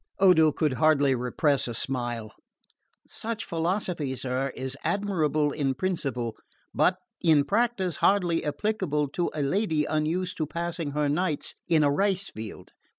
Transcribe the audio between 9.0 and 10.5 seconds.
to a lady unused to